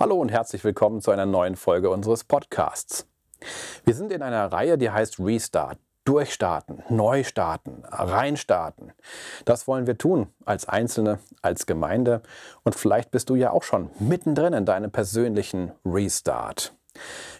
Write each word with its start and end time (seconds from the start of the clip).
Hallo 0.00 0.14
und 0.14 0.30
herzlich 0.30 0.64
willkommen 0.64 1.02
zu 1.02 1.10
einer 1.10 1.26
neuen 1.26 1.56
Folge 1.56 1.90
unseres 1.90 2.24
Podcasts. 2.24 3.06
Wir 3.84 3.92
sind 3.92 4.12
in 4.12 4.22
einer 4.22 4.50
Reihe, 4.50 4.78
die 4.78 4.88
heißt 4.88 5.20
Restart. 5.20 5.78
Durchstarten, 6.04 6.82
neu 6.88 7.22
starten, 7.22 7.82
reinstarten. 7.84 8.94
Das 9.44 9.68
wollen 9.68 9.86
wir 9.86 9.98
tun 9.98 10.28
als 10.46 10.66
Einzelne, 10.66 11.18
als 11.42 11.66
Gemeinde. 11.66 12.22
Und 12.62 12.76
vielleicht 12.76 13.10
bist 13.10 13.28
du 13.28 13.34
ja 13.34 13.50
auch 13.50 13.62
schon 13.62 13.90
mittendrin 13.98 14.54
in 14.54 14.64
deinem 14.64 14.90
persönlichen 14.90 15.72
Restart. 15.84 16.72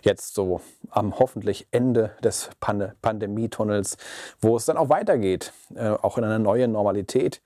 Jetzt 0.03 0.35
so 0.35 0.61
am 0.91 1.19
hoffentlich 1.19 1.67
Ende 1.71 2.11
des 2.23 2.51
Pand 2.61 3.01
Pandemietunnels, 3.01 3.97
wo 4.39 4.55
es 4.59 4.67
dann 4.67 4.77
auch 4.77 4.91
weitergeht, 4.91 5.55
äh, 5.75 5.89
auch 5.89 6.19
in 6.19 6.25
eine 6.25 6.39
neue 6.39 6.69
Normalität, 6.69 7.41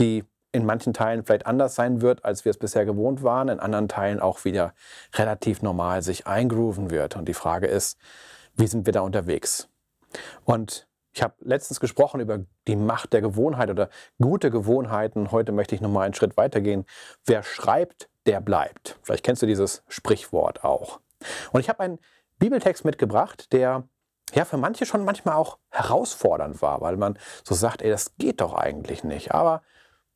die 0.00 0.24
in 0.52 0.64
manchen 0.64 0.94
Teilen 0.94 1.24
vielleicht 1.24 1.46
anders 1.46 1.74
sein 1.74 2.00
wird, 2.00 2.24
als 2.24 2.44
wir 2.44 2.50
es 2.50 2.58
bisher 2.58 2.84
gewohnt 2.84 3.22
waren, 3.22 3.48
in 3.48 3.60
anderen 3.60 3.88
Teilen 3.88 4.20
auch 4.20 4.44
wieder 4.44 4.74
relativ 5.14 5.62
normal 5.62 6.02
sich 6.02 6.26
eingrooven 6.26 6.90
wird. 6.90 7.16
Und 7.16 7.28
die 7.28 7.34
Frage 7.34 7.66
ist, 7.66 7.98
wie 8.56 8.66
sind 8.66 8.86
wir 8.86 8.92
da 8.92 9.00
unterwegs? 9.00 9.68
Und 10.44 10.88
ich 11.12 11.22
habe 11.22 11.34
letztens 11.40 11.80
gesprochen 11.80 12.20
über 12.20 12.44
die 12.66 12.76
Macht 12.76 13.12
der 13.12 13.20
Gewohnheit 13.20 13.70
oder 13.70 13.88
gute 14.20 14.50
Gewohnheiten. 14.50 15.32
Heute 15.32 15.52
möchte 15.52 15.74
ich 15.74 15.80
nochmal 15.80 16.04
einen 16.04 16.14
Schritt 16.14 16.36
weitergehen. 16.36 16.86
Wer 17.26 17.42
schreibt, 17.42 18.08
der 18.26 18.40
bleibt. 18.40 18.98
Vielleicht 19.02 19.24
kennst 19.24 19.42
du 19.42 19.46
dieses 19.46 19.82
Sprichwort 19.88 20.64
auch. 20.64 21.00
Und 21.52 21.60
ich 21.60 21.68
habe 21.68 21.80
einen 21.80 21.98
Bibeltext 22.38 22.84
mitgebracht, 22.84 23.52
der 23.52 23.88
ja 24.34 24.44
für 24.44 24.58
manche 24.58 24.86
schon 24.86 25.04
manchmal 25.04 25.34
auch 25.34 25.58
herausfordernd 25.70 26.62
war, 26.62 26.80
weil 26.80 26.96
man 26.96 27.18
so 27.42 27.54
sagt, 27.54 27.82
ey, 27.82 27.90
das 27.90 28.16
geht 28.16 28.40
doch 28.40 28.54
eigentlich 28.54 29.02
nicht. 29.02 29.32
Aber 29.32 29.62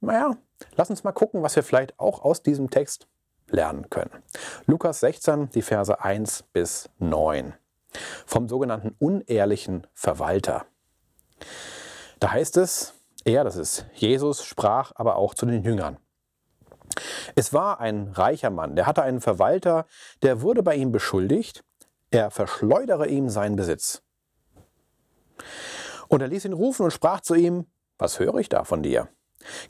naja, 0.02 0.37
lass 0.77 0.91
uns 0.91 1.05
mal 1.05 1.12
gucken, 1.12 1.42
was 1.42 1.56
wir 1.56 1.62
vielleicht 1.62 1.98
auch 1.98 2.23
aus 2.23 2.43
diesem 2.43 2.70
Text 2.70 3.06
lernen 3.48 3.88
können. 3.91 4.10
Lukas 4.66 5.01
16, 5.01 5.51
die 5.51 5.62
Verse 5.62 6.01
1 6.02 6.45
bis 6.52 6.91
9. 6.98 7.54
Vom 8.26 8.49
sogenannten 8.49 8.95
unehrlichen 8.99 9.87
Verwalter. 9.95 10.66
Da 12.18 12.32
heißt 12.32 12.57
es, 12.57 12.95
er, 13.24 13.45
das 13.45 13.57
ist 13.57 13.87
Jesus, 13.95 14.45
sprach 14.45 14.93
aber 14.95 15.16
auch 15.16 15.35
zu 15.35 15.46
den 15.46 15.63
Jüngern. 15.63 15.99
Es 17.35 17.52
war 17.52 17.80
ein 17.80 18.09
reicher 18.09 18.51
Mann, 18.51 18.76
der 18.76 18.87
hatte 18.87 19.02
einen 19.02 19.21
Verwalter, 19.21 19.87
der 20.23 20.43
wurde 20.43 20.63
bei 20.63 20.74
ihm 20.74 20.93
beschuldigt, 20.93 21.65
er 22.10 22.30
verschleudere 22.30 23.09
ihm 23.09 23.29
seinen 23.30 23.57
Besitz. 23.57 24.02
Und 26.09 26.21
er 26.21 26.29
ließ 26.29 26.45
ihn 26.45 26.52
rufen 26.52 26.85
und 26.85 26.91
sprach 26.91 27.21
zu 27.21 27.35
ihm, 27.35 27.66
was 27.98 28.19
höre 28.19 28.37
ich 28.37 28.48
da 28.48 28.65
von 28.65 28.82
dir? 28.82 29.09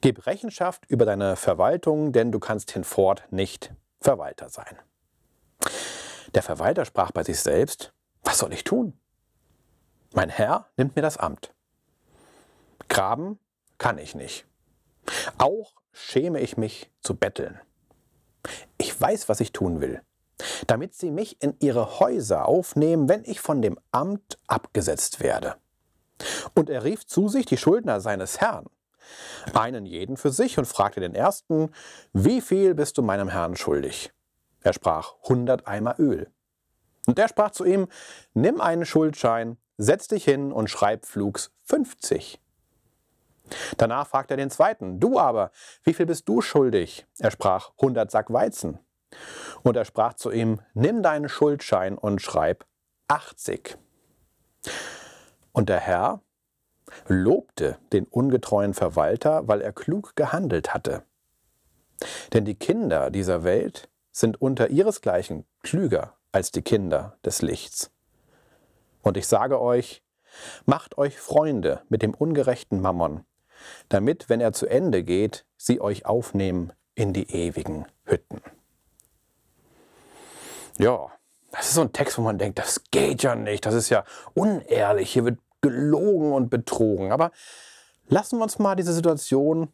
Gib 0.00 0.26
Rechenschaft 0.26 0.86
über 0.86 1.04
deine 1.04 1.36
Verwaltung, 1.36 2.12
denn 2.12 2.32
du 2.32 2.38
kannst 2.38 2.70
hinfort 2.72 3.24
nicht 3.30 3.72
Verwalter 4.00 4.48
sein. 4.48 4.78
Der 6.34 6.42
Verwalter 6.42 6.84
sprach 6.84 7.10
bei 7.12 7.22
sich 7.22 7.40
selbst, 7.40 7.92
was 8.24 8.38
soll 8.38 8.52
ich 8.52 8.64
tun? 8.64 8.98
Mein 10.14 10.28
Herr 10.28 10.66
nimmt 10.76 10.96
mir 10.96 11.02
das 11.02 11.16
Amt. 11.16 11.54
Graben 12.88 13.38
kann 13.78 13.98
ich 13.98 14.14
nicht. 14.14 14.46
Auch 15.38 15.74
schäme 15.92 16.40
ich 16.40 16.56
mich 16.56 16.90
zu 17.00 17.16
betteln. 17.16 17.60
Ich 18.78 18.98
weiß, 18.98 19.28
was 19.28 19.40
ich 19.40 19.52
tun 19.52 19.80
will, 19.80 20.02
damit 20.66 20.94
sie 20.94 21.10
mich 21.10 21.40
in 21.42 21.56
ihre 21.60 22.00
Häuser 22.00 22.46
aufnehmen, 22.46 23.08
wenn 23.08 23.24
ich 23.24 23.40
von 23.40 23.62
dem 23.62 23.78
Amt 23.92 24.38
abgesetzt 24.46 25.20
werde. 25.20 25.56
Und 26.54 26.70
er 26.70 26.84
rief 26.84 27.06
zu 27.06 27.28
sich 27.28 27.46
die 27.46 27.56
Schuldner 27.56 28.00
seines 28.00 28.40
Herrn 28.40 28.66
einen 29.54 29.86
jeden 29.86 30.16
für 30.16 30.30
sich 30.30 30.58
und 30.58 30.66
fragte 30.66 31.00
den 31.00 31.14
ersten, 31.14 31.70
wie 32.12 32.40
viel 32.40 32.74
bist 32.74 32.98
du 32.98 33.02
meinem 33.02 33.28
Herrn 33.28 33.56
schuldig? 33.56 34.12
Er 34.62 34.72
sprach, 34.72 35.14
hundert 35.28 35.66
Eimer 35.66 35.98
Öl. 35.98 36.30
Und 37.06 37.18
der 37.18 37.28
sprach 37.28 37.50
zu 37.50 37.64
ihm, 37.64 37.88
nimm 38.34 38.60
einen 38.60 38.86
Schuldschein, 38.86 39.56
setz 39.76 40.08
dich 40.08 40.24
hin 40.24 40.52
und 40.52 40.70
schreib 40.70 41.04
flugs 41.06 41.52
50. 41.64 42.40
Danach 43.76 44.06
fragte 44.06 44.34
er 44.34 44.38
den 44.38 44.50
zweiten, 44.50 45.00
du 45.00 45.18
aber, 45.18 45.50
wie 45.82 45.94
viel 45.94 46.06
bist 46.06 46.28
du 46.28 46.40
schuldig? 46.40 47.06
Er 47.18 47.30
sprach, 47.30 47.72
hundert 47.80 48.10
Sack 48.10 48.32
Weizen. 48.32 48.78
Und 49.62 49.76
er 49.76 49.84
sprach 49.84 50.14
zu 50.14 50.30
ihm, 50.30 50.60
nimm 50.74 51.02
deinen 51.02 51.28
Schuldschein 51.28 51.98
und 51.98 52.22
schreib 52.22 52.64
80. 53.08 53.76
Und 55.52 55.68
der 55.68 55.80
Herr 55.80 56.22
lobte 57.08 57.78
den 57.92 58.04
ungetreuen 58.04 58.74
Verwalter, 58.74 59.48
weil 59.48 59.60
er 59.60 59.72
klug 59.72 60.16
gehandelt 60.16 60.74
hatte. 60.74 61.02
Denn 62.32 62.44
die 62.44 62.54
Kinder 62.54 63.10
dieser 63.10 63.44
Welt 63.44 63.88
sind 64.10 64.40
unter 64.40 64.68
ihresgleichen 64.70 65.46
klüger 65.62 66.14
als 66.32 66.50
die 66.50 66.62
Kinder 66.62 67.16
des 67.24 67.42
Lichts. 67.42 67.90
Und 69.02 69.16
ich 69.16 69.26
sage 69.26 69.60
euch, 69.60 70.02
macht 70.64 70.98
euch 70.98 71.18
Freunde 71.18 71.82
mit 71.88 72.02
dem 72.02 72.14
ungerechten 72.14 72.80
Mammon, 72.80 73.24
damit, 73.88 74.28
wenn 74.28 74.40
er 74.40 74.52
zu 74.52 74.66
Ende 74.66 75.02
geht, 75.02 75.44
sie 75.56 75.80
euch 75.80 76.06
aufnehmen 76.06 76.72
in 76.94 77.12
die 77.12 77.30
ewigen 77.30 77.86
Hütten. 78.04 78.40
Ja, 80.78 81.10
das 81.52 81.68
ist 81.68 81.74
so 81.74 81.82
ein 81.82 81.92
Text, 81.92 82.16
wo 82.18 82.22
man 82.22 82.38
denkt, 82.38 82.58
das 82.58 82.82
geht 82.90 83.22
ja 83.22 83.34
nicht, 83.34 83.66
das 83.66 83.74
ist 83.74 83.90
ja 83.90 84.04
unehrlich, 84.34 85.12
hier 85.12 85.24
wird 85.24 85.38
gelogen 85.62 86.32
und 86.32 86.50
betrogen. 86.50 87.12
Aber 87.12 87.30
lassen 88.08 88.38
wir 88.38 88.42
uns 88.42 88.58
mal 88.58 88.76
diese 88.76 88.92
Situation 88.92 89.68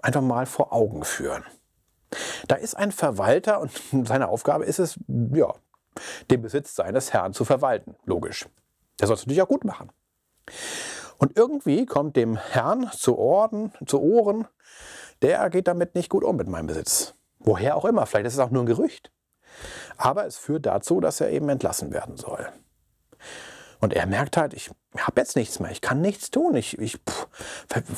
einfach 0.00 0.22
mal 0.22 0.46
vor 0.46 0.72
Augen 0.72 1.04
führen. 1.04 1.44
Da 2.48 2.56
ist 2.56 2.76
ein 2.76 2.92
Verwalter 2.92 3.60
und 3.60 3.70
seine 4.06 4.28
Aufgabe 4.28 4.64
ist 4.64 4.78
es, 4.78 4.98
ja, 5.32 5.54
den 6.30 6.42
Besitz 6.42 6.74
seines 6.74 7.12
Herrn 7.12 7.32
zu 7.32 7.44
verwalten. 7.44 7.96
Logisch. 8.04 8.46
Der 9.00 9.06
soll 9.06 9.14
es 9.14 9.22
natürlich 9.22 9.42
auch 9.42 9.48
gut 9.48 9.64
machen. 9.64 9.90
Und 11.18 11.36
irgendwie 11.36 11.86
kommt 11.86 12.16
dem 12.16 12.36
Herrn 12.36 12.90
zu, 12.92 13.18
Orden, 13.18 13.72
zu 13.86 14.00
Ohren, 14.00 14.46
der 15.22 15.48
geht 15.50 15.66
damit 15.66 15.94
nicht 15.94 16.10
gut 16.10 16.24
um 16.24 16.36
mit 16.36 16.48
meinem 16.48 16.66
Besitz. 16.66 17.14
Woher 17.38 17.76
auch 17.76 17.84
immer, 17.84 18.06
vielleicht 18.06 18.26
ist 18.26 18.34
es 18.34 18.38
auch 18.38 18.50
nur 18.50 18.62
ein 18.62 18.66
Gerücht. 18.66 19.10
Aber 19.96 20.26
es 20.26 20.36
führt 20.36 20.66
dazu, 20.66 21.00
dass 21.00 21.20
er 21.20 21.30
eben 21.30 21.48
entlassen 21.48 21.92
werden 21.92 22.16
soll. 22.16 22.48
Und 23.86 23.92
er 23.92 24.06
merkt 24.06 24.36
halt, 24.36 24.52
ich 24.52 24.72
habe 24.98 25.20
jetzt 25.20 25.36
nichts 25.36 25.60
mehr, 25.60 25.70
ich 25.70 25.80
kann 25.80 26.00
nichts 26.00 26.32
tun. 26.32 26.56
Ich, 26.56 26.76
ich, 26.80 26.98
pff, 27.08 27.28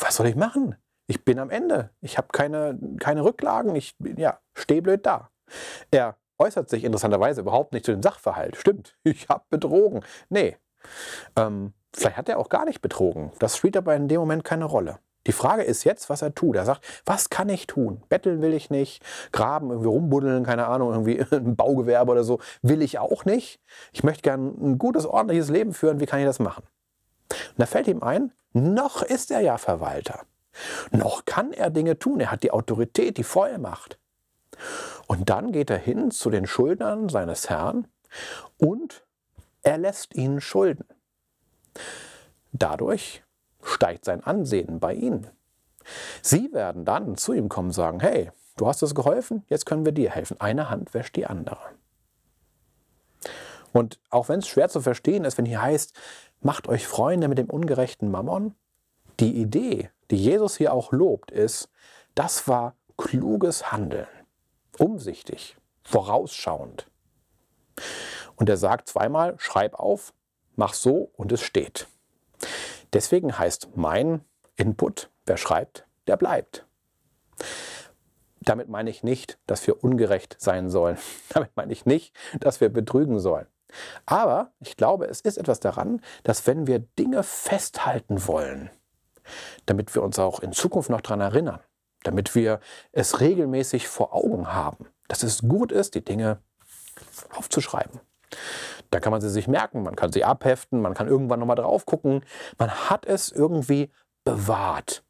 was 0.02 0.16
soll 0.16 0.26
ich 0.26 0.36
machen? 0.36 0.76
Ich 1.06 1.24
bin 1.24 1.38
am 1.38 1.48
Ende. 1.48 1.88
Ich 2.02 2.18
habe 2.18 2.28
keine, 2.30 2.78
keine 3.00 3.24
Rücklagen. 3.24 3.74
Ich 3.74 3.96
ja, 4.18 4.38
stehe 4.52 4.82
blöd 4.82 5.06
da. 5.06 5.30
Er 5.90 6.18
äußert 6.36 6.68
sich 6.68 6.84
interessanterweise 6.84 7.40
überhaupt 7.40 7.72
nicht 7.72 7.86
zu 7.86 7.92
dem 7.92 8.02
Sachverhalt. 8.02 8.56
Stimmt, 8.56 8.98
ich 9.02 9.30
habe 9.30 9.46
betrogen. 9.48 10.04
Nee. 10.28 10.58
Ähm, 11.36 11.72
vielleicht 11.96 12.18
hat 12.18 12.28
er 12.28 12.38
auch 12.38 12.50
gar 12.50 12.66
nicht 12.66 12.82
betrogen. 12.82 13.32
Das 13.38 13.56
spielt 13.56 13.78
aber 13.78 13.96
in 13.96 14.08
dem 14.08 14.20
Moment 14.20 14.44
keine 14.44 14.66
Rolle. 14.66 14.98
Die 15.26 15.32
Frage 15.32 15.62
ist 15.62 15.84
jetzt, 15.84 16.08
was 16.08 16.22
er 16.22 16.34
tut. 16.34 16.56
Er 16.56 16.64
sagt, 16.64 16.84
was 17.04 17.28
kann 17.28 17.48
ich 17.48 17.66
tun? 17.66 18.02
Betteln 18.08 18.40
will 18.40 18.54
ich 18.54 18.70
nicht, 18.70 19.04
graben, 19.32 19.70
irgendwie 19.70 19.88
rumbuddeln, 19.88 20.44
keine 20.44 20.66
Ahnung, 20.66 20.92
irgendwie 20.92 21.20
ein 21.34 21.56
Baugewerbe 21.56 22.12
oder 22.12 22.24
so, 22.24 22.38
will 22.62 22.82
ich 22.82 22.98
auch 22.98 23.24
nicht. 23.24 23.60
Ich 23.92 24.04
möchte 24.04 24.22
gern 24.22 24.54
ein 24.60 24.78
gutes, 24.78 25.06
ordentliches 25.06 25.50
Leben 25.50 25.74
führen. 25.74 26.00
Wie 26.00 26.06
kann 26.06 26.20
ich 26.20 26.26
das 26.26 26.38
machen? 26.38 26.64
Und 27.30 27.58
da 27.58 27.66
fällt 27.66 27.88
ihm 27.88 28.02
ein, 28.02 28.32
noch 28.52 29.02
ist 29.02 29.30
er 29.30 29.40
ja 29.40 29.58
Verwalter. 29.58 30.22
Noch 30.90 31.24
kann 31.24 31.52
er 31.52 31.70
Dinge 31.70 31.98
tun. 31.98 32.20
Er 32.20 32.30
hat 32.30 32.42
die 32.42 32.50
Autorität, 32.50 33.18
die 33.18 33.24
Vollmacht. 33.24 33.98
Und 35.06 35.30
dann 35.30 35.52
geht 35.52 35.70
er 35.70 35.78
hin 35.78 36.10
zu 36.10 36.30
den 36.30 36.46
Schuldnern 36.46 37.08
seines 37.08 37.48
Herrn 37.48 37.86
und 38.56 39.04
er 39.62 39.78
lässt 39.78 40.14
ihnen 40.14 40.40
Schulden. 40.40 40.84
Dadurch 42.52 43.22
steigt 43.68 44.04
sein 44.04 44.22
Ansehen 44.24 44.80
bei 44.80 44.94
ihnen. 44.94 45.28
Sie 46.22 46.52
werden 46.52 46.84
dann 46.84 47.16
zu 47.16 47.32
ihm 47.32 47.48
kommen 47.48 47.68
und 47.68 47.74
sagen, 47.74 48.00
hey, 48.00 48.30
du 48.56 48.66
hast 48.66 48.82
uns 48.82 48.94
geholfen, 48.94 49.44
jetzt 49.48 49.66
können 49.66 49.84
wir 49.84 49.92
dir 49.92 50.10
helfen. 50.10 50.40
Eine 50.40 50.70
Hand 50.70 50.94
wäscht 50.94 51.16
die 51.16 51.26
andere. 51.26 51.60
Und 53.72 54.00
auch 54.10 54.28
wenn 54.28 54.40
es 54.40 54.48
schwer 54.48 54.68
zu 54.68 54.80
verstehen 54.80 55.24
ist, 55.24 55.38
wenn 55.38 55.46
hier 55.46 55.62
heißt, 55.62 55.94
macht 56.40 56.68
euch 56.68 56.86
Freunde 56.86 57.28
mit 57.28 57.38
dem 57.38 57.50
ungerechten 57.50 58.10
Mammon, 58.10 58.54
die 59.20 59.40
Idee, 59.40 59.90
die 60.10 60.16
Jesus 60.16 60.56
hier 60.56 60.72
auch 60.72 60.92
lobt, 60.92 61.30
ist, 61.30 61.68
das 62.14 62.48
war 62.48 62.74
kluges 62.96 63.72
Handeln, 63.72 64.08
umsichtig, 64.78 65.56
vorausschauend. 65.82 66.90
Und 68.36 68.48
er 68.48 68.56
sagt 68.56 68.88
zweimal, 68.88 69.34
schreib 69.38 69.74
auf, 69.74 70.14
mach 70.56 70.74
so 70.74 71.10
und 71.16 71.32
es 71.32 71.42
steht. 71.42 71.88
Deswegen 72.92 73.38
heißt 73.38 73.70
mein 73.74 74.22
Input, 74.56 75.10
wer 75.26 75.36
schreibt, 75.36 75.86
der 76.06 76.16
bleibt. 76.16 76.66
Damit 78.40 78.68
meine 78.68 78.90
ich 78.90 79.02
nicht, 79.02 79.38
dass 79.46 79.66
wir 79.66 79.84
ungerecht 79.84 80.36
sein 80.38 80.70
sollen. 80.70 80.98
Damit 81.30 81.50
meine 81.56 81.72
ich 81.72 81.86
nicht, 81.86 82.16
dass 82.40 82.60
wir 82.60 82.68
betrügen 82.68 83.18
sollen. 83.18 83.46
Aber 84.06 84.52
ich 84.60 84.76
glaube, 84.76 85.06
es 85.06 85.20
ist 85.20 85.36
etwas 85.36 85.60
daran, 85.60 86.00
dass 86.22 86.46
wenn 86.46 86.66
wir 86.66 86.78
Dinge 86.78 87.22
festhalten 87.22 88.26
wollen, 88.26 88.70
damit 89.66 89.94
wir 89.94 90.02
uns 90.02 90.18
auch 90.18 90.40
in 90.40 90.52
Zukunft 90.52 90.88
noch 90.88 91.02
daran 91.02 91.20
erinnern, 91.20 91.60
damit 92.02 92.34
wir 92.34 92.60
es 92.92 93.20
regelmäßig 93.20 93.88
vor 93.88 94.14
Augen 94.14 94.52
haben, 94.52 94.86
dass 95.08 95.22
es 95.22 95.42
gut 95.42 95.72
ist, 95.72 95.94
die 95.94 96.04
Dinge 96.04 96.40
aufzuschreiben. 97.30 98.00
Da 98.90 99.00
kann 99.00 99.12
man 99.12 99.20
sie 99.20 99.30
sich 99.30 99.48
merken, 99.48 99.82
man 99.82 99.96
kann 99.96 100.12
sie 100.12 100.24
abheften, 100.24 100.80
man 100.80 100.94
kann 100.94 101.08
irgendwann 101.08 101.40
nochmal 101.40 101.56
drauf 101.56 101.86
gucken. 101.86 102.24
Man 102.58 102.70
hat 102.70 103.06
es 103.06 103.30
irgendwie 103.30 103.90
bewahrt. 104.24 105.04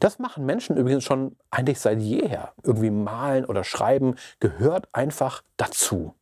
Das 0.00 0.18
machen 0.18 0.44
Menschen 0.44 0.76
übrigens 0.76 1.04
schon 1.04 1.36
eigentlich 1.50 1.80
seit 1.80 2.00
jeher. 2.00 2.52
Irgendwie 2.62 2.90
malen 2.90 3.44
oder 3.44 3.64
schreiben 3.64 4.16
gehört 4.40 4.88
einfach 4.92 5.42
dazu. 5.56 6.14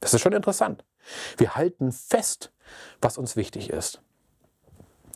Das 0.00 0.14
ist 0.14 0.20
schon 0.20 0.32
interessant. 0.32 0.84
Wir 1.36 1.54
halten 1.54 1.92
fest, 1.92 2.52
was 3.00 3.18
uns 3.18 3.36
wichtig 3.36 3.70
ist. 3.70 4.02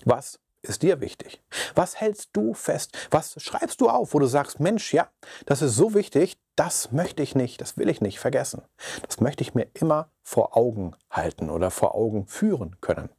Was 0.04 0.40
ist 0.64 0.82
dir 0.82 1.00
wichtig? 1.00 1.42
Was 1.74 2.00
hältst 2.00 2.30
du 2.32 2.54
fest? 2.54 2.96
Was 3.10 3.40
schreibst 3.42 3.80
du 3.80 3.88
auf, 3.88 4.14
wo 4.14 4.18
du 4.18 4.26
sagst, 4.26 4.60
Mensch, 4.60 4.92
ja, 4.92 5.08
das 5.46 5.62
ist 5.62 5.76
so 5.76 5.94
wichtig, 5.94 6.38
das 6.56 6.92
möchte 6.92 7.22
ich 7.22 7.34
nicht, 7.34 7.60
das 7.60 7.76
will 7.76 7.88
ich 7.88 8.00
nicht 8.00 8.18
vergessen. 8.18 8.62
Das 9.06 9.20
möchte 9.20 9.42
ich 9.42 9.54
mir 9.54 9.68
immer 9.74 10.10
vor 10.22 10.56
Augen 10.56 10.96
halten 11.10 11.50
oder 11.50 11.70
vor 11.70 11.94
Augen 11.94 12.26
führen 12.26 12.80
können. 12.80 13.10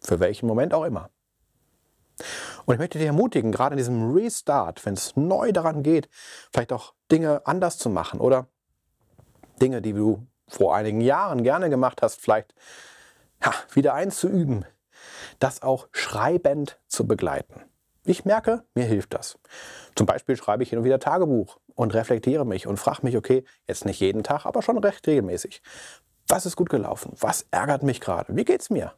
Für 0.00 0.20
welchen 0.20 0.46
Moment 0.46 0.72
auch 0.72 0.84
immer. 0.84 1.10
Und 2.66 2.74
ich 2.74 2.78
möchte 2.78 2.98
dich 2.98 3.06
ermutigen, 3.06 3.52
gerade 3.52 3.74
in 3.74 3.78
diesem 3.78 4.12
Restart, 4.12 4.84
wenn 4.84 4.94
es 4.94 5.16
neu 5.16 5.52
daran 5.52 5.82
geht, 5.82 6.08
vielleicht 6.52 6.72
auch 6.72 6.94
Dinge 7.10 7.42
anders 7.46 7.78
zu 7.78 7.88
machen 7.88 8.20
oder 8.20 8.46
Dinge, 9.60 9.82
die 9.82 9.92
du 9.92 10.26
vor 10.48 10.74
einigen 10.74 11.00
Jahren 11.00 11.42
gerne 11.42 11.70
gemacht 11.70 12.02
hast, 12.02 12.20
vielleicht 12.20 12.54
ja, 13.42 13.54
wieder 13.72 13.94
einzuüben, 13.94 14.64
das 15.40 15.62
auch 15.62 15.88
schreibend 15.90 16.78
zu 16.86 17.06
begleiten. 17.06 17.64
Ich 18.04 18.24
merke, 18.24 18.64
mir 18.74 18.84
hilft 18.84 19.12
das. 19.12 19.38
Zum 19.94 20.06
Beispiel 20.06 20.36
schreibe 20.36 20.62
ich 20.62 20.70
hin 20.70 20.78
und 20.78 20.84
wieder 20.84 21.00
Tagebuch 21.00 21.58
und 21.74 21.92
reflektiere 21.92 22.46
mich 22.46 22.66
und 22.66 22.78
frage 22.78 23.00
mich, 23.02 23.16
okay, 23.16 23.44
jetzt 23.66 23.84
nicht 23.84 24.00
jeden 24.00 24.22
Tag, 24.22 24.46
aber 24.46 24.62
schon 24.62 24.78
recht 24.78 25.06
regelmäßig. 25.06 25.62
Was 26.28 26.46
ist 26.46 26.56
gut 26.56 26.70
gelaufen? 26.70 27.12
Was 27.20 27.46
ärgert 27.50 27.82
mich 27.82 28.00
gerade? 28.00 28.36
Wie 28.36 28.44
geht's 28.44 28.70
mir? 28.70 28.92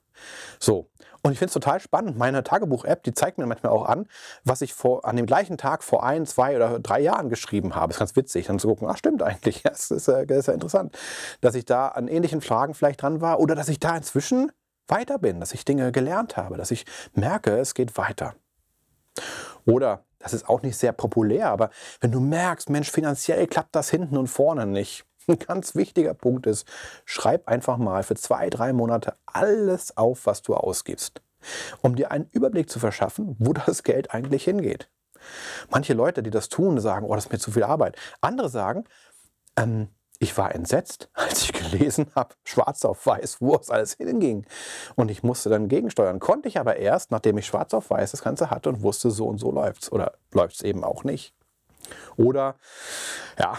So. 0.60 0.90
Und 1.22 1.32
ich 1.32 1.38
finde 1.38 1.48
es 1.48 1.54
total 1.54 1.80
spannend. 1.80 2.18
Meine 2.18 2.42
Tagebuch-App, 2.42 3.02
die 3.04 3.14
zeigt 3.14 3.38
mir 3.38 3.46
manchmal 3.46 3.72
auch 3.72 3.86
an, 3.86 4.06
was 4.44 4.60
ich 4.60 4.74
vor, 4.74 5.04
an 5.04 5.16
dem 5.16 5.26
gleichen 5.26 5.56
Tag 5.56 5.82
vor 5.82 6.04
ein, 6.04 6.26
zwei 6.26 6.56
oder 6.56 6.78
drei 6.78 7.00
Jahren 7.00 7.28
geschrieben 7.28 7.74
habe. 7.74 7.92
Ist 7.92 8.00
ganz 8.00 8.16
witzig, 8.16 8.46
dann 8.46 8.58
zu 8.58 8.68
gucken, 8.68 8.88
ach 8.90 8.98
stimmt 8.98 9.22
eigentlich, 9.22 9.62
das 9.64 9.90
ist, 9.90 10.08
das 10.08 10.30
ist 10.30 10.46
ja 10.46 10.54
interessant, 10.54 10.96
dass 11.40 11.54
ich 11.54 11.64
da 11.64 11.88
an 11.88 12.08
ähnlichen 12.08 12.40
Fragen 12.40 12.74
vielleicht 12.74 13.02
dran 13.02 13.20
war 13.20 13.40
oder 13.40 13.54
dass 13.54 13.68
ich 13.68 13.80
da 13.80 13.96
inzwischen 13.96 14.52
weiter 14.88 15.18
bin, 15.18 15.40
dass 15.40 15.52
ich 15.52 15.64
Dinge 15.64 15.92
gelernt 15.92 16.36
habe, 16.36 16.56
dass 16.56 16.70
ich 16.70 16.84
merke, 17.14 17.58
es 17.58 17.74
geht 17.74 17.96
weiter. 17.96 18.34
Oder, 19.64 20.04
das 20.18 20.32
ist 20.32 20.48
auch 20.48 20.62
nicht 20.62 20.76
sehr 20.76 20.92
populär, 20.92 21.50
aber 21.50 21.70
wenn 22.00 22.12
du 22.12 22.20
merkst, 22.20 22.70
Mensch, 22.70 22.90
finanziell 22.90 23.46
klappt 23.46 23.74
das 23.74 23.90
hinten 23.90 24.16
und 24.16 24.28
vorne 24.28 24.66
nicht, 24.66 25.04
ein 25.28 25.38
ganz 25.38 25.74
wichtiger 25.74 26.14
Punkt 26.14 26.46
ist, 26.46 26.66
schreib 27.04 27.48
einfach 27.48 27.76
mal 27.76 28.02
für 28.02 28.16
zwei, 28.16 28.50
drei 28.50 28.72
Monate 28.72 29.14
alles 29.26 29.96
auf, 29.96 30.26
was 30.26 30.42
du 30.42 30.54
ausgibst, 30.54 31.22
um 31.80 31.94
dir 31.94 32.10
einen 32.10 32.28
Überblick 32.32 32.70
zu 32.70 32.80
verschaffen, 32.80 33.36
wo 33.38 33.52
das 33.66 33.82
Geld 33.82 34.12
eigentlich 34.12 34.44
hingeht. 34.44 34.88
Manche 35.70 35.94
Leute, 35.94 36.22
die 36.22 36.30
das 36.30 36.48
tun, 36.48 36.80
sagen, 36.80 37.06
oh, 37.06 37.14
das 37.14 37.26
ist 37.26 37.32
mir 37.32 37.38
zu 37.38 37.52
viel 37.52 37.62
Arbeit. 37.62 37.96
Andere 38.20 38.48
sagen, 38.48 38.84
ähm, 39.56 39.88
ich 40.22 40.38
war 40.38 40.54
entsetzt, 40.54 41.08
als 41.14 41.42
ich 41.42 41.52
gelesen 41.52 42.06
habe, 42.14 42.34
schwarz 42.44 42.84
auf 42.84 43.04
weiß, 43.06 43.38
wo 43.40 43.56
es 43.56 43.70
alles 43.70 43.94
hinging. 43.94 44.46
Und 44.94 45.10
ich 45.10 45.24
musste 45.24 45.50
dann 45.50 45.68
gegensteuern. 45.68 46.20
Konnte 46.20 46.48
ich 46.48 46.60
aber 46.60 46.76
erst, 46.76 47.10
nachdem 47.10 47.38
ich 47.38 47.46
schwarz 47.46 47.74
auf 47.74 47.90
weiß 47.90 48.12
das 48.12 48.22
Ganze 48.22 48.48
hatte 48.50 48.68
und 48.68 48.82
wusste, 48.82 49.10
so 49.10 49.26
und 49.26 49.38
so 49.38 49.50
läuft 49.50 49.82
es. 49.82 49.92
Oder 49.92 50.12
läuft 50.32 50.54
es 50.54 50.62
eben 50.62 50.84
auch 50.84 51.02
nicht. 51.02 51.34
Oder, 52.16 52.54
ja, 53.38 53.58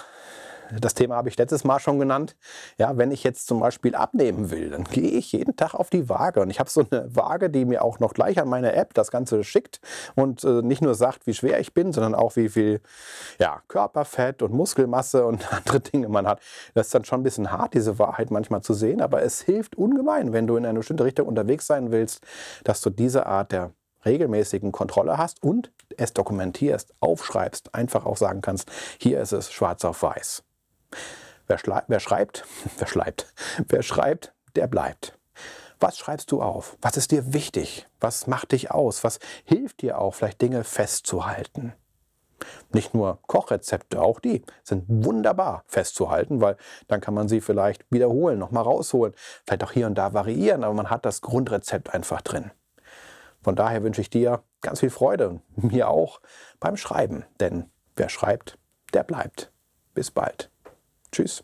das 0.80 0.94
Thema 0.94 1.16
habe 1.16 1.30
ich 1.30 1.38
letztes 1.38 1.64
Mal 1.64 1.80
schon 1.80 2.00
genannt. 2.00 2.36
Ja, 2.78 2.98
wenn 2.98 3.12
ich 3.12 3.24
jetzt 3.24 3.48
zum 3.48 3.60
Beispiel 3.60 3.96
abnehmen 3.96 4.52
will, 4.52 4.70
dann 4.70 4.84
gehe 4.84 5.12
ich 5.12 5.32
jeden 5.32 5.56
Tag 5.56 5.74
auf 5.74 5.90
die 5.90 6.10
Waage. 6.10 6.42
Und 6.42 6.50
ich 6.50 6.60
habe 6.60 6.70
so 6.70 6.86
eine 6.90 7.16
Waage, 7.16 7.50
die 7.50 7.66
mir 7.66 7.84
auch 7.84 8.00
noch 8.00 8.14
gleich 8.14 8.40
an 8.40 8.48
meine 8.48 8.74
App 8.74 8.94
das 8.94 9.12
Ganze 9.12 9.44
schickt 9.44 9.80
und 10.16 10.44
äh, 10.44 10.62
nicht 10.62 10.82
nur 10.82 10.96
sagt, 10.96 11.28
wie 11.28 11.34
schwer 11.34 11.60
ich 11.60 11.74
bin, 11.74 11.92
sondern 11.94 12.16
auch 12.16 12.36
wie 12.36 12.50
viel 12.50 12.82
ja, 13.40 13.62
Körperfett 13.68 14.42
und 14.42 14.54
Muskelmasse 14.54 15.26
und 15.26 15.52
andere 15.54 15.80
Dinge 15.80 16.10
man 16.10 16.28
hat. 16.28 16.40
Das 16.74 16.88
ist 16.88 16.96
dann 16.96 17.06
schon 17.06 17.22
ein 17.22 17.24
bisschen 17.24 17.52
hart, 17.52 17.74
diese 17.74 18.00
Wahrheit 18.00 18.32
manchmal 18.32 18.62
zu 18.62 18.74
sehen, 18.74 19.02
aber 19.02 19.22
es 19.22 19.42
hilft 19.42 19.76
ungemein, 19.76 20.34
wenn 20.34 20.48
du 20.48 20.58
in 20.58 20.66
eine 20.66 20.80
bestimmte 20.80 21.04
Richtung 21.04 21.28
unterwegs 21.28 21.68
sein 21.68 21.92
willst, 21.92 22.24
dass 22.64 22.82
du 22.82 22.90
diese 22.90 23.26
Art 23.26 23.52
der 23.52 23.72
regelmäßigen 24.06 24.72
Kontrolle 24.72 25.18
hast 25.18 25.42
und 25.44 25.72
es 25.98 26.14
dokumentierst, 26.14 26.94
aufschreibst, 27.00 27.74
einfach 27.74 28.06
auch 28.06 28.18
sagen 28.18 28.42
kannst, 28.42 28.70
hier 28.98 29.22
ist 29.22 29.32
es 29.32 29.52
schwarz 29.52 29.86
auf 29.86 30.02
weiß. 30.02 30.44
Wer, 31.48 31.60
wer 31.88 32.00
schreibt, 32.00 32.46
wer 32.78 32.88
schreibt, 32.88 33.34
wer 33.68 33.84
schreibt, 33.84 34.34
der 34.56 34.68
bleibt. 34.68 35.18
Was 35.80 35.98
schreibst 35.98 36.32
du 36.32 36.42
auf? 36.42 36.78
Was 36.82 36.96
ist 36.96 37.12
dir 37.12 37.34
wichtig? 37.34 37.88
Was 38.00 38.28
macht 38.28 38.54
dich 38.54 38.72
aus? 38.72 39.04
Was 39.04 39.20
hilft 39.44 39.82
dir 39.82 40.00
auch, 40.00 40.16
vielleicht 40.16 40.42
Dinge 40.42 40.64
festzuhalten? 40.64 41.74
Nicht 42.72 42.94
nur 42.94 43.20
Kochrezepte, 43.28 44.02
auch 44.02 44.20
die 44.20 44.44
sind 44.64 44.86
wunderbar 44.88 45.64
festzuhalten, 45.68 46.42
weil 46.42 46.58
dann 46.88 47.02
kann 47.02 47.14
man 47.14 47.28
sie 47.28 47.42
vielleicht 47.42 47.86
wiederholen, 47.90 48.40
nochmal 48.40 48.64
rausholen, 48.64 49.14
vielleicht 49.46 49.64
auch 49.64 49.72
hier 49.72 49.88
und 49.88 49.96
da 49.96 50.14
variieren, 50.14 50.64
aber 50.64 50.74
man 50.74 50.90
hat 50.90 51.06
das 51.06 51.22
Grundrezept 51.22 51.94
einfach 51.94 52.22
drin. 52.22 52.52
Von 53.42 53.56
daher 53.56 53.84
wünsche 53.84 54.02
ich 54.02 54.10
dir 54.10 54.44
ganz 54.62 54.80
viel 54.80 54.90
Freude 54.90 55.42
und 55.56 55.74
mir 55.74 55.90
auch 55.90 56.22
beim 56.60 56.78
Schreiben, 56.78 57.26
denn 57.40 57.70
wer 57.96 58.10
schreibt, 58.10 58.58
der 58.94 59.04
bleibt. 59.04 59.52
Bis 59.94 60.12
bald. 60.12 60.53
Tschüss. 61.14 61.44